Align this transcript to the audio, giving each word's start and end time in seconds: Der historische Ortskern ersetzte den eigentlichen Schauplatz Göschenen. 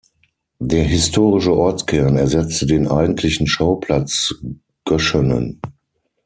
Der 0.57 0.83
historische 0.83 1.53
Ortskern 1.55 2.17
ersetzte 2.17 2.65
den 2.65 2.87
eigentlichen 2.87 3.45
Schauplatz 3.45 4.33
Göschenen. 4.83 5.59